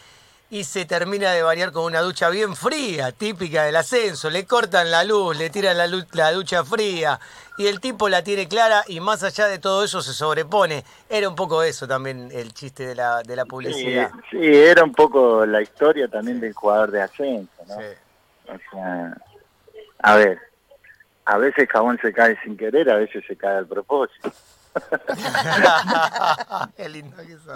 [0.51, 4.29] Y se termina de bañar con una ducha bien fría, típica del ascenso.
[4.29, 7.17] Le cortan la luz, le tiran la, la ducha fría.
[7.57, 10.83] Y el tipo la tiene clara y más allá de todo eso se sobrepone.
[11.07, 14.11] Era un poco eso también el chiste de la, de la publicidad.
[14.29, 17.75] Sí, era un poco la historia también del jugador de ascenso, ¿no?
[18.51, 19.17] O sea,
[19.99, 20.39] a ver,
[21.25, 24.31] a veces jabón se cae sin querer, a veces se cae al propósito.
[26.77, 27.03] Que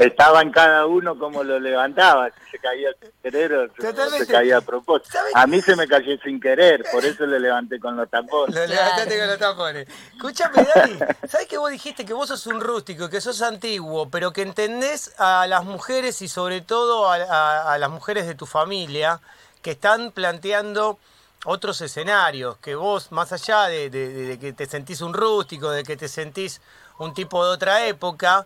[0.06, 3.68] Estaban cada uno como lo levantaba, si se caía sin querer o
[4.10, 5.18] se caía a propósito.
[5.34, 8.54] A mí se me cayó sin querer, por eso le levanté con los tapones.
[8.54, 9.88] Lo levantaste con los tapones.
[10.14, 14.34] Escúchame, Dani, ¿sabes que vos dijiste que vos sos un rústico, que sos antiguo, pero
[14.34, 19.22] que entendés a las mujeres y sobre todo a las mujeres de tu familia
[19.66, 21.00] que están planteando
[21.44, 26.08] otros escenarios, que vos, más allá de, que te sentís un rústico, de que te
[26.08, 26.62] sentís
[27.00, 28.46] un tipo de otra época,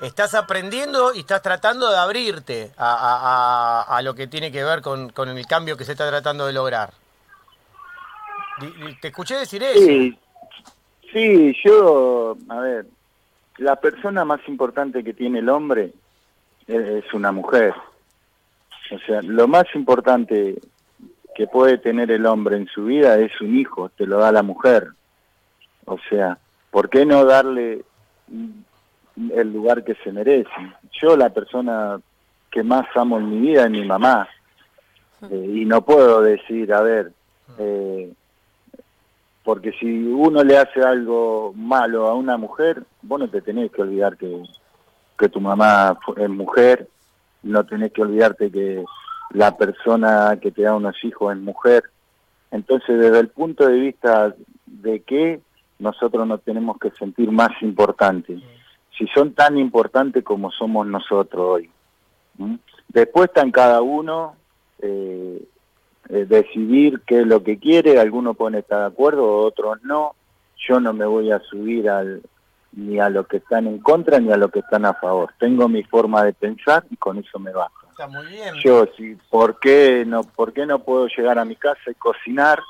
[0.00, 5.46] estás aprendiendo y estás tratando de abrirte a, lo que tiene que ver con, el
[5.48, 6.90] cambio que se está tratando de lograr.
[9.00, 9.80] Te escuché decir eso.
[9.80, 10.16] Sí,
[11.12, 12.86] sí, yo, a ver,
[13.58, 15.92] la persona más importante que tiene el hombre
[16.68, 17.74] es una mujer.
[18.92, 20.60] O sea, lo más importante
[21.34, 24.42] que puede tener el hombre en su vida es un hijo, te lo da la
[24.42, 24.88] mujer.
[25.86, 26.38] O sea,
[26.70, 27.84] ¿por qué no darle
[29.34, 30.50] el lugar que se merece?
[31.00, 32.00] Yo la persona
[32.50, 34.28] que más amo en mi vida es mi mamá.
[35.30, 37.12] Eh, y no puedo decir, a ver,
[37.58, 38.12] eh,
[39.42, 43.82] porque si uno le hace algo malo a una mujer, vos no te tenés que
[43.82, 44.42] olvidar que,
[45.18, 46.88] que tu mamá es mujer,
[47.42, 48.84] no tenés que olvidarte que
[49.30, 51.84] la persona que te da unos hijos es mujer.
[52.50, 54.34] Entonces, desde el punto de vista
[54.66, 55.40] de que
[55.78, 58.40] nosotros nos tenemos que sentir más importantes,
[58.96, 61.70] si son tan importantes como somos nosotros hoy.
[62.88, 64.36] Después está en cada uno
[64.80, 65.42] eh,
[66.08, 70.14] eh, decidir qué es lo que quiere, algunos pueden estar de acuerdo, otros no.
[70.68, 72.22] Yo no me voy a subir al,
[72.72, 75.32] ni a los que están en contra ni a los que están a favor.
[75.38, 77.86] Tengo mi forma de pensar y con eso me bajo.
[77.90, 78.54] Está muy bien.
[78.62, 82.60] Yo sí, ¿por qué no, por qué no puedo llegar a mi casa y cocinar?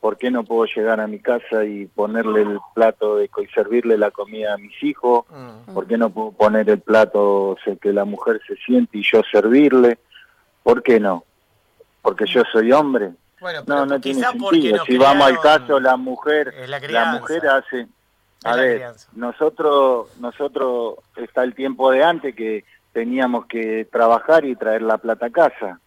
[0.00, 3.98] ¿Por qué no puedo llegar a mi casa y ponerle el plato de, y servirle
[3.98, 5.24] la comida a mis hijos?
[5.28, 5.74] Mm.
[5.74, 9.98] ¿Por qué no puedo poner el plato que la mujer se siente y yo servirle?
[10.62, 11.24] ¿Por qué no?
[12.00, 13.10] Porque yo soy hombre.
[13.66, 14.84] no, no tiene sentido.
[14.84, 17.88] si vamos al caso, la mujer, la, mujer hace...
[18.44, 24.82] A ver, nosotros, nosotros está el tiempo de antes que teníamos que trabajar y traer
[24.82, 25.80] la plata a casa.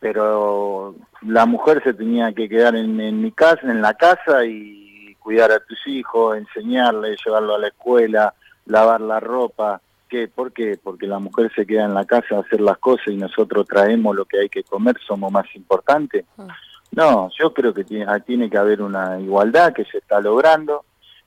[0.00, 5.52] Pero la mujer se tenía que quedar en, mi casa, en la casa y cuidar
[5.52, 8.34] a tus hijos, enseñarles, llevarlo a la escuela,
[8.66, 9.80] lavar la ropa.
[10.08, 10.28] ¿Qué?
[10.28, 10.78] ¿Por qué?
[10.82, 14.16] Porque la mujer se queda en la casa a hacer las cosas y nosotros traemos
[14.16, 16.24] lo que hay que comer, somos más importantes.
[16.36, 16.48] Ah.
[16.90, 20.84] No, yo creo que tiene, tiene que haber una igualdad que se está logrando,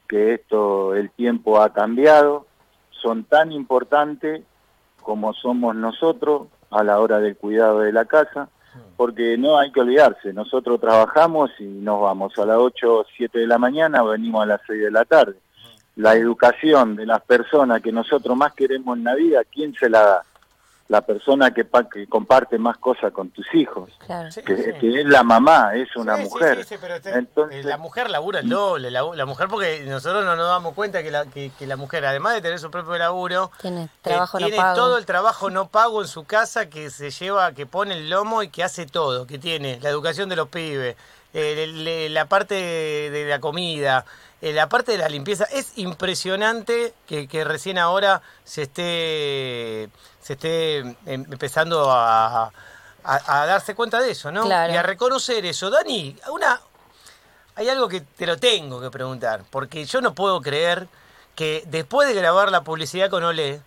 [0.08, 2.46] que esto, el tiempo ha cambiado,
[2.89, 4.44] son tan importantes
[5.02, 8.50] como somos nosotros a la hora del cuidado de la casa,
[8.98, 13.39] porque no hay que olvidarse, nosotros trabajamos y nos vamos a las 8 o 7
[13.39, 15.36] de la mañana, venimos a las 6 de la tarde.
[15.96, 20.02] La educación de las personas que nosotros más queremos en la vida, ¿quién se la
[20.02, 20.24] da?
[20.88, 23.89] La persona que, que, comparte más cosas con tus hijos,
[24.45, 26.63] que, es la mamá, es una mujer.
[26.80, 26.95] pero
[27.50, 31.10] eh, la mujer labura el doble, la, mujer porque nosotros no nos damos cuenta que
[31.10, 35.08] la, que, la mujer, además de tener su propio laburo, tiene, trabajo tiene todo el
[35.08, 38.63] trabajo no pago en su casa que se lleva, que pone el lomo y que
[38.63, 40.95] hace todo, que tiene la educación de los pibes,
[41.34, 44.06] eh, la parte de la comida,
[44.39, 45.45] eh, la parte de la limpieza.
[45.45, 49.89] Es impresionante que, que recién ahora se esté
[50.26, 52.52] se esté em, empezando a,
[53.04, 54.48] a, darse cuenta de eso, ¿no?
[54.48, 55.70] Y a reconocer eso.
[55.70, 56.60] Dani, una,
[57.54, 60.88] hay algo que te lo tengo que preguntar, porque yo no puedo creer
[61.36, 63.62] que después de grabar la publicidad con Olé,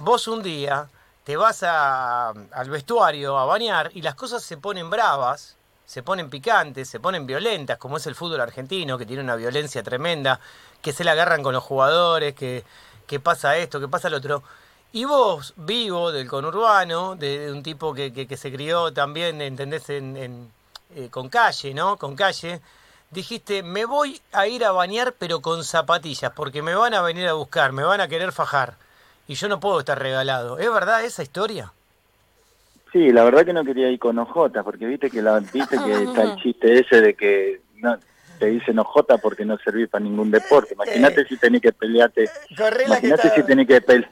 [0.00, 0.88] vos un día
[1.22, 5.54] te vas a, al vestuario a bañar y las cosas se ponen bravas,
[5.86, 9.84] se ponen picantes, se ponen violentas, como es el fútbol argentino, que tiene una violencia
[9.84, 10.40] tremenda,
[10.82, 12.64] que se la agarran con los jugadores, que,
[13.06, 14.42] que pasa esto, que pasa lo otro.
[14.92, 19.88] Y vos, vivo del conurbano, de, un tipo que, que, se crió también, ¿entendés?
[19.90, 20.50] En,
[20.96, 21.96] eh, con calle, ¿no?
[21.96, 22.60] Con calle.
[23.12, 27.28] Dijiste, me voy a ir a bañar pero con zapatillas, porque me van a venir
[27.28, 28.74] a buscar, me van a querer fajar.
[29.28, 30.58] Y yo no puedo estar regalado.
[30.58, 31.72] ¿Es verdad esa historia?
[32.92, 36.02] Sí, la verdad que no quería ir con ojotas, porque viste que la viste que
[36.02, 37.96] está el chiste ese de que no,
[38.40, 40.74] te dicen ojota porque no servís para ningún deporte.
[40.74, 42.28] Imagínate si tenés que pelearte.
[42.86, 44.10] Imagínate si tenés que pelear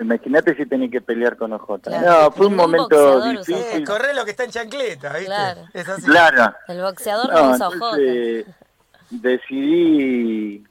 [0.00, 1.68] Imagínate si tenés que pelear con OJ.
[2.04, 3.86] No, fue un momento difícil.
[3.86, 5.26] corre lo que está en chancleta, ¿viste?
[5.26, 5.60] Claro.
[5.74, 6.02] Es así.
[6.06, 6.54] claro.
[6.68, 7.98] El boxeador no, usa OJ.
[9.10, 10.64] Decidí,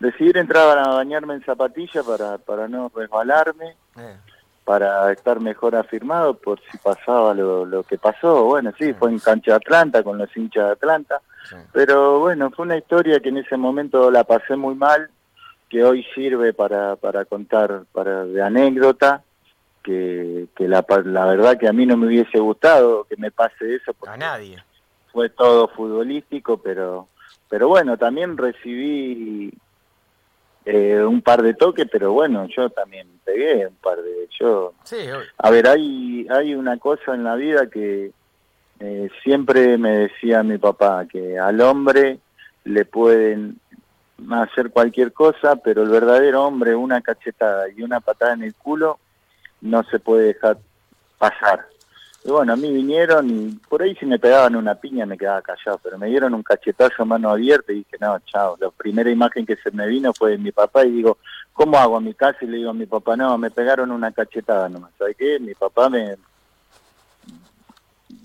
[0.00, 4.16] decidí entrar a bañarme en zapatilla para, para no resbalarme, eh.
[4.64, 8.44] para estar mejor afirmado por si pasaba lo, lo que pasó.
[8.44, 11.20] Bueno, sí, fue en cancha de Atlanta, con los hinchas de Atlanta.
[11.72, 15.08] Pero bueno, fue una historia que en ese momento la pasé muy mal
[15.72, 19.22] que hoy sirve para, para contar para de anécdota
[19.82, 23.76] que, que la, la verdad que a mí no me hubiese gustado que me pase
[23.76, 24.62] eso a nadie.
[25.12, 27.08] fue todo futbolístico pero
[27.48, 29.50] pero bueno también recibí
[30.66, 34.98] eh, un par de toques pero bueno yo también pegué un par de yo sí,
[35.38, 38.12] a ver hay hay una cosa en la vida que
[38.78, 42.18] eh, siempre me decía mi papá que al hombre
[42.64, 43.58] le pueden
[44.30, 48.98] hacer cualquier cosa, pero el verdadero hombre, una cachetada y una patada en el culo,
[49.60, 50.58] no se puede dejar
[51.18, 51.66] pasar.
[52.24, 55.42] Y bueno, a mí vinieron y por ahí si me pegaban una piña me quedaba
[55.42, 58.56] callado, pero me dieron un cachetazo mano abierta y dije, no, chao.
[58.60, 61.18] La primera imagen que se me vino fue de mi papá y digo,
[61.52, 62.38] ¿cómo hago a mi casa?
[62.42, 64.92] Y le digo a mi papá, no, me pegaron una cachetada nomás.
[64.98, 65.40] ¿Sabes qué?
[65.40, 66.16] Mi papá me,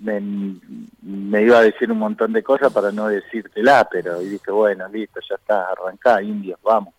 [0.02, 4.88] me, iba a decir un montón de cosas para no decírtela, pero y dije, bueno,
[4.88, 6.94] listo, ya está, arrancá, indios, vamos.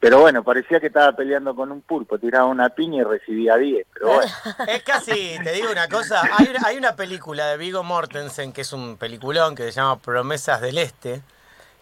[0.00, 3.86] Pero bueno, parecía que estaba peleando con un pulpo, tiraba una piña y recibía 10,
[3.92, 4.32] pero bueno.
[4.68, 8.60] Es casi, te digo una cosa, hay una, hay una película de Vigo Mortensen, que
[8.60, 11.22] es un peliculón que se llama Promesas del Este,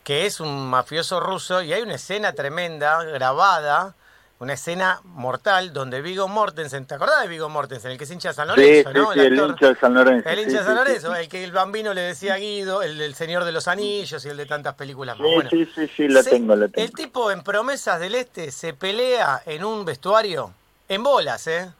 [0.03, 3.95] que es un mafioso ruso y hay una escena tremenda grabada
[4.39, 7.93] una escena mortal donde Vigo Mortensen, ¿te acordás de Vigo Mortensen?
[7.93, 9.13] El que es hincha de San Lorenzo, ¿no?
[9.13, 10.29] el, hincha de San Lorenzo.
[10.29, 13.15] El hincha de San Lorenzo, el que el bambino le decía a Guido, el del
[13.15, 15.29] Señor de los Anillos y el de tantas películas más.
[15.49, 16.87] Sí, sí, sí, sí, lo tengo, lo tengo.
[16.87, 20.53] El tipo en Promesas del Este se pelea en un vestuario,
[20.89, 21.71] en bolas, ¿eh?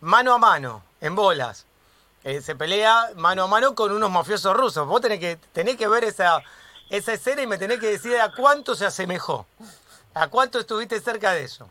[0.00, 1.66] Mano a mano, en bolas.
[2.22, 4.86] Eh, se pelea mano a mano con unos mafiosos rusos.
[4.86, 6.40] Vos tenés que, tenés que ver esa,
[6.90, 9.46] esa escena y me tenés que decir a cuánto se asemejó.
[10.14, 11.68] ¿A cuánto estuviste cerca de eso?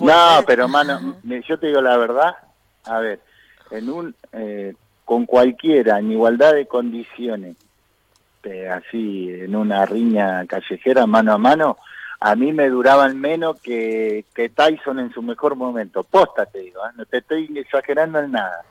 [0.00, 2.36] no, pero mano, yo te digo la verdad,
[2.84, 3.20] a ver,
[3.70, 7.56] en un eh, con cualquiera, en igualdad de condiciones,
[8.44, 11.78] eh, así en una riña callejera mano a mano,
[12.20, 16.02] a mí me duraban menos que, que Tyson en su mejor momento.
[16.02, 16.90] Posta te digo, ¿eh?
[16.94, 18.62] no te estoy exagerando en nada.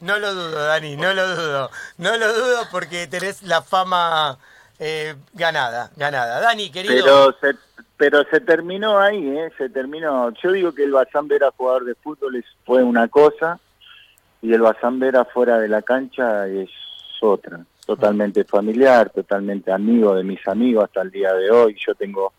[0.00, 1.70] No lo dudo, Dani, no lo dudo.
[1.98, 4.38] No lo dudo porque tenés la fama
[4.78, 6.40] eh, ganada, ganada.
[6.40, 7.04] Dani, querido.
[7.04, 7.58] Pero se,
[8.00, 9.52] pero se terminó ahí, ¿eh?
[9.58, 10.32] Se terminó.
[10.42, 13.60] Yo digo que el Bazán Vera jugador de fútbol fue una cosa
[14.40, 16.70] y el Bazán Vera fuera de la cancha es
[17.20, 17.60] otra.
[17.84, 21.76] Totalmente familiar, totalmente amigo de mis amigos hasta el día de hoy.
[21.86, 22.32] Yo tengo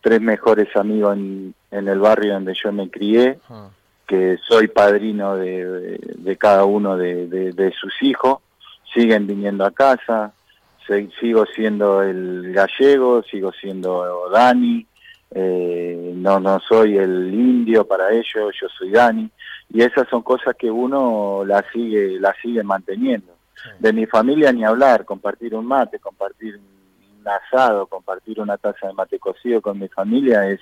[0.00, 3.68] tres mejores amigos en, el barrio donde yo me crié, ah.
[4.08, 8.38] que soy padrino de, cada uno de, de sus hijos.
[8.92, 10.32] Siguen viniendo a casa,
[11.20, 14.86] sigo siendo el gallego, sigo siendo Dani,
[15.34, 19.28] eh, no, no soy el indio para ellos, yo soy Dani,
[19.68, 23.34] y esas son cosas que uno las sigue, las sigue manteniendo.
[23.78, 28.92] De mi familia ni hablar, compartir un mate, compartir un asado, compartir una taza de
[28.92, 30.60] mate cocido con mi familia es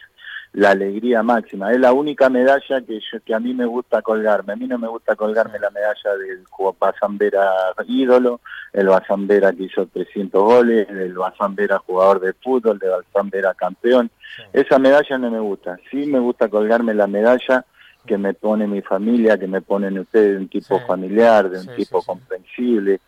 [0.54, 1.72] la alegría máxima.
[1.72, 4.52] Es la única medalla que, yo, que a mí me gusta colgarme.
[4.52, 6.44] A mí no me gusta colgarme la medalla del
[6.78, 7.50] Bazambera
[7.86, 8.40] ídolo,
[8.72, 14.10] el Bazambera que hizo 300 goles, el Bazambera jugador de fútbol, el Bazambera campeón.
[14.52, 15.78] Esa medalla no me gusta.
[15.90, 17.64] Sí me gusta colgarme la medalla
[18.06, 21.76] que me pone mi familia, que me ponen ustedes de un tipo familiar, de un
[21.76, 23.00] tipo comprensible,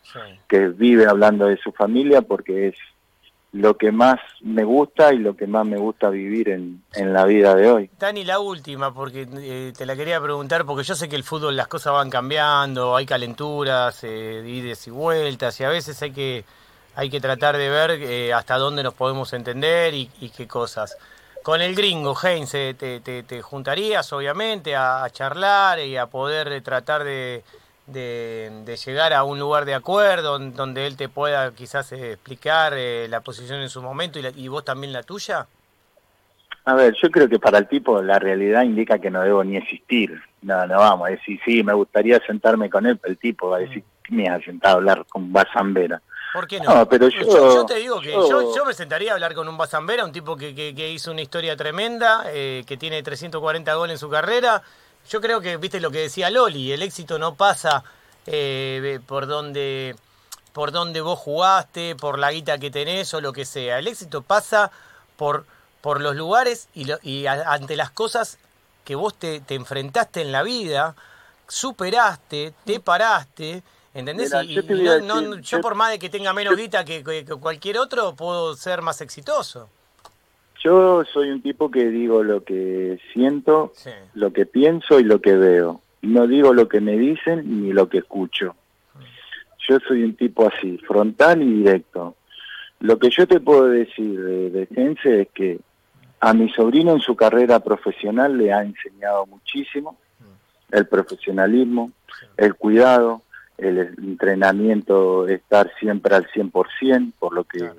[0.49, 2.77] que vive hablando de su familia porque es
[3.55, 7.25] lo que más me gusta y lo que más me gusta vivir en, en la
[7.25, 7.90] vida de hoy.
[8.01, 11.55] Dani, la última, porque eh, te la quería preguntar, porque yo sé que el fútbol
[11.55, 16.45] las cosas van cambiando, hay calenturas, eh, ides y vueltas, y a veces hay que,
[16.97, 20.99] hay que tratar de ver eh, hasta dónde nos podemos entender y, qué cosas.
[21.45, 26.61] Con el gringo, Heinz, eh, te, te, te, juntarías obviamente a charlar y a poder
[26.62, 27.45] tratar de
[27.87, 33.07] de, llegar a un lugar de acuerdo donde él te pueda quizás eh, explicar eh,
[33.09, 35.47] la posición en su momento y, vos también la tuya?
[36.64, 39.57] A ver, yo creo que para el tipo la realidad indica que no debo ni
[39.57, 40.18] existir.
[40.40, 43.59] No, no vamos a decir, sí, me gustaría sentarme con él, pero el tipo va
[43.59, 44.14] a decir, mm.
[44.14, 46.01] me ha sentado a hablar con Basambera.
[46.33, 46.88] ¿Por qué no?
[46.88, 50.37] pero yo, te digo que yo, me sentaría a hablar con un Basambera, un tipo
[50.37, 54.61] que, que, hizo una historia tremenda, eh, que tiene 340 goles en su carrera,
[55.09, 57.85] yo creo que, viste lo que decía Loli, el éxito no pasa
[58.27, 59.97] eh, por donde
[60.55, 63.81] por donde vos jugaste, por la guita que tenés o lo que sea.
[63.81, 64.71] El éxito pasa
[65.17, 65.47] por,
[65.81, 68.38] por los lugares y, y ante las cosas
[68.85, 70.95] que vos te, te, enfrentaste en la vida,
[71.49, 73.64] superaste, te paraste,
[73.95, 74.33] ¿entendés?
[74.45, 74.55] y,
[75.43, 77.03] yo, por más de que tenga menos guita que
[77.40, 79.69] cualquier otro, puedo ser más exitoso.
[80.65, 83.73] Yo soy un tipo que digo lo que siento,
[84.15, 85.83] lo que pienso y lo que veo.
[86.00, 88.56] No digo lo que me dicen ni lo que escucho.
[89.69, 92.17] Yo soy un tipo así, frontal y directo.
[92.81, 94.69] Lo que yo te puedo decir de, de
[95.04, 95.58] es que
[96.21, 99.98] a mi sobrino en su carrera profesional le ha enseñado muchísimo
[100.71, 101.92] el profesionalismo,
[102.38, 103.21] el cuidado,
[103.58, 107.71] el entrenamiento, estar siempre al 100%, por lo que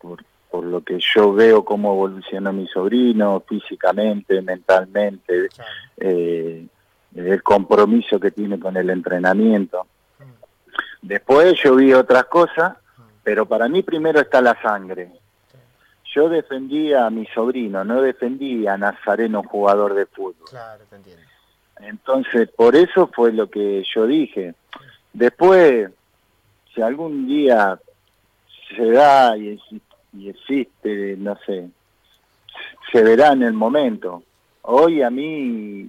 [0.00, 0.24] por,
[0.54, 5.48] por, lo que yo veo cómo evoluciona mi sobrino físicamente, mentalmente,
[5.96, 6.66] eh,
[7.14, 9.86] el compromiso que tiene con el entrenamiento.
[11.02, 12.76] Después yo vi otras cosas,
[13.22, 15.10] pero para mí primero está la sangre.
[16.14, 20.48] Yo defendía a mi sobrino, no defendía a Nazareno jugador de fútbol.
[20.48, 21.22] Claro, te entiendo.
[21.80, 24.54] Entonces, por eso fue lo que yo dije.
[25.12, 25.90] Después,
[26.72, 27.78] si algún día
[28.76, 29.60] se da y,
[30.22, 31.68] existe, no sé,
[32.92, 34.22] se verá en el momento.
[34.62, 35.88] Hoy a mí,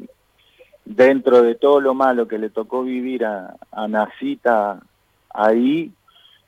[0.83, 4.79] dentro de todo lo malo que le tocó vivir a, a Nacita
[5.29, 5.91] ahí,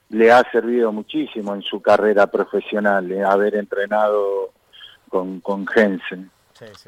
[0.09, 4.51] le ha servido muchísimo en su carrera profesional, eh, haber entrenado
[5.09, 6.32] con, con Jensen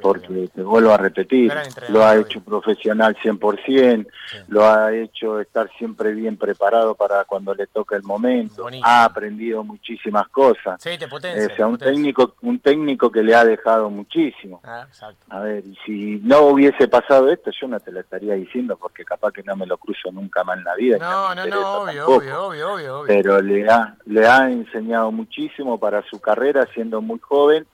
[0.01, 1.53] porque te vuelvo a repetir,
[1.89, 4.07] lo ha hecho profesional 100%,
[4.47, 9.63] lo ha hecho estar siempre bien preparado para cuando le toca el momento, ha aprendido
[9.63, 10.79] muchísimas cosas.
[10.85, 14.61] o sea, un técnico un técnico que le ha dejado muchísimo.
[14.63, 14.87] Ah,
[15.29, 19.05] a ver, y si no hubiese pasado esto, yo no te lo estaría diciendo porque
[19.05, 20.97] capaz que no me lo cruzo nunca más en la vida.
[20.97, 26.01] No, no, no, obvio, obvio, obvio, obvio, Pero le ha, le ha enseñado muchísimo para
[26.03, 27.65] su carrera siendo muy joven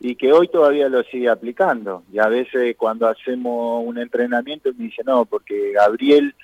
[0.00, 2.02] y que hoy todavía lo sigue aplicando.
[2.12, 6.34] Y a veces cuando hacemos un entrenamiento me dice, no, porque Gabriel,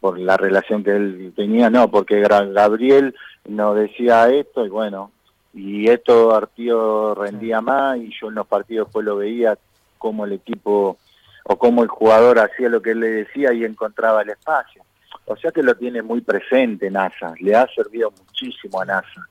[0.00, 3.14] por la relación que él tenía, no, porque Gabriel
[3.48, 5.12] nos decía esto y bueno,
[5.54, 9.56] y esto partido rendía más y yo en los partidos después lo veía
[9.98, 10.98] como el equipo
[11.44, 14.82] o como el jugador hacía lo que él le decía y encontraba el espacio.
[15.24, 19.28] O sea que lo tiene muy presente NASA, le ha servido muchísimo a NASA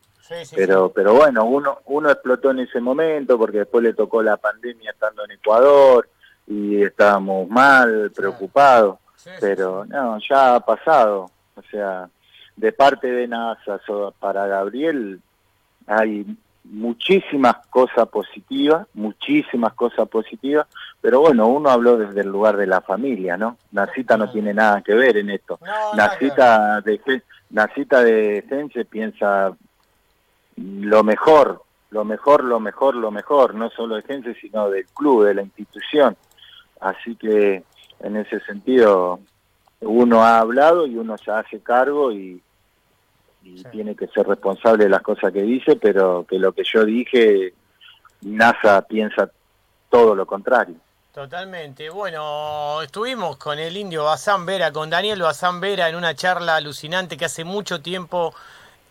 [0.55, 4.91] pero, pero bueno, uno, uno explotó en ese momento porque después le tocó la pandemia
[4.91, 6.09] estando en Ecuador
[6.47, 8.97] y estábamos mal, preocupados,
[9.39, 11.31] pero no, ya ha pasado.
[11.55, 12.09] O sea,
[12.55, 13.79] de parte de NASA
[14.19, 15.19] para Gabriel
[15.87, 16.25] hay
[16.63, 20.67] muchísimas cosas positivas, muchísimas cosas positivas,
[20.99, 23.57] pero bueno, uno habló desde el lugar de la familia, ¿no?
[23.71, 25.59] Nacita no tiene nada que ver en esto.
[25.95, 27.21] Nacita de
[27.51, 29.55] Nacita de Sense piensa
[30.57, 35.25] lo mejor, lo mejor, lo mejor, lo mejor, no solo de gente, sino del club,
[35.25, 36.15] de la institución.
[36.79, 37.63] Así que
[37.99, 39.19] en ese sentido
[39.81, 42.41] uno ha hablado y uno se hace cargo y,
[43.71, 47.53] tiene que ser responsable de las cosas que dice, pero que lo que yo dije,
[48.21, 49.29] NASA piensa
[49.91, 50.77] todo lo contrario.
[51.13, 51.91] Totalmente.
[51.91, 57.17] Bueno, estuvimos con el indio Bazán Vera, con Daniel Bazán Vera en una charla alucinante
[57.17, 58.33] que hace mucho tiempo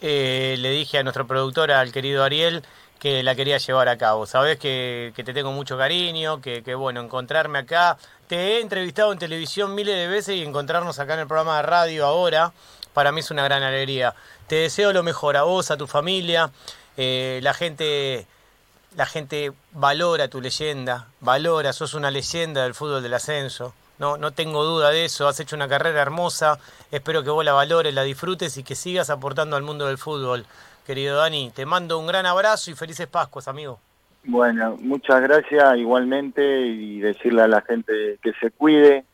[0.07, 2.63] eh, le dije a nuestro productor, al querido Ariel,
[2.99, 4.27] que la quería llevar a cabo.
[4.27, 7.97] Sabes que, te tengo mucho cariño, que, bueno, encontrarme acá.
[8.27, 11.63] Te he entrevistado en televisión miles de veces y encontrarnos acá en el programa de
[11.63, 12.53] radio ahora,
[12.93, 14.15] para mí es una gran alegría.
[14.47, 16.51] Te deseo lo mejor a vos, a tu familia.
[16.99, 18.27] Eh, la gente
[18.97, 23.73] la gente valora tu leyenda, valora, sos una leyenda del fútbol del ascenso.
[23.99, 26.59] No, no tengo duda de eso, has hecho una carrera hermosa,
[26.91, 30.47] espero que vos la valores, la disfrutes y que sigas aportando al mundo del fútbol.
[30.85, 33.79] Querido Dani, te mando un gran abrazo y felices Pascuas, amigo.
[34.25, 39.05] Bueno, muchas gracias igualmente y decirle a la gente que se cuide,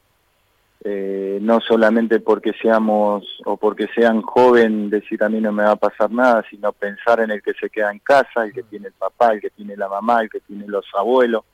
[0.83, 5.73] eh, no solamente porque seamos o porque sean joven decir a mí no me va
[5.73, 8.87] a pasar nada, sino pensar en el que se queda en casa, el que tiene
[8.87, 11.45] el papá, el que tiene la mamá, el que tiene los abuelos.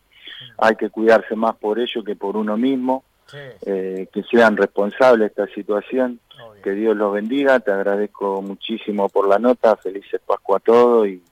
[0.59, 3.05] Hay que cuidarse más por ello que por uno mismo.
[3.33, 6.21] Eh, que sean responsables de esta situación.
[6.63, 11.23] Que Dios los bendiga, te agradezco muchísimo por la nota, felices Pascua a todos y,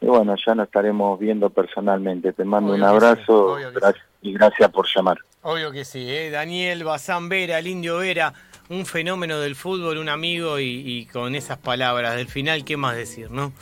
[0.00, 2.32] bueno, ya nos estaremos viendo personalmente.
[2.32, 3.56] Te mando un abrazo
[4.22, 5.18] y gracias por llamar.
[5.42, 6.30] Obvio que sí, ¿eh?
[6.30, 8.34] Daniel Bazán Vera, el indio Vera,
[8.68, 12.96] un fenómeno del fútbol, un amigo y, y con esas palabras del final, ¿qué más
[12.96, 13.52] decir, no?